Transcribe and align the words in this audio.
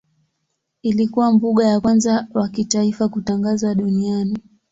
Ilikuwa 0.81 1.31
mbuga 1.31 1.67
ya 1.67 1.79
kwanza 1.79 2.27
wa 2.33 2.49
kitaifa 2.49 3.09
kutangazwa 3.09 3.75
duniani. 3.75 4.37